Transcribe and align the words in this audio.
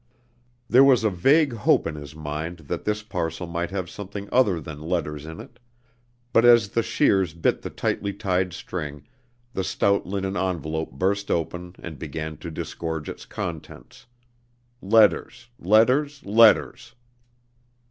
There 0.67 0.83
was 0.83 1.03
a 1.03 1.11
vague 1.11 1.53
hope 1.53 1.85
in 1.85 1.93
his 1.93 2.15
mind 2.15 2.57
that 2.61 2.85
this 2.85 3.03
parcel 3.03 3.45
might 3.45 3.69
have 3.69 3.87
something 3.87 4.27
other 4.31 4.59
than 4.59 4.81
letters 4.81 5.27
in 5.27 5.39
it: 5.39 5.59
but 6.33 6.43
as 6.43 6.69
the 6.69 6.81
shears 6.81 7.35
bit 7.35 7.61
the 7.61 7.69
tightly 7.69 8.11
tied 8.11 8.51
string, 8.51 9.03
the 9.53 9.63
stout 9.63 10.07
linen 10.07 10.35
envelope 10.35 10.91
burst 10.91 11.29
open 11.29 11.75
and 11.77 11.99
began 11.99 12.35
to 12.37 12.49
disgorge 12.49 13.09
its 13.09 13.27
contents: 13.27 14.07
letters 14.81 15.49
letters 15.59 16.25
letters! 16.25 16.95